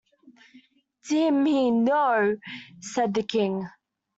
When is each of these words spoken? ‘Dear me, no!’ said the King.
‘Dear 1.07 1.31
me, 1.31 1.69
no!’ 1.69 2.35
said 2.79 3.13
the 3.13 3.21
King. 3.21 3.69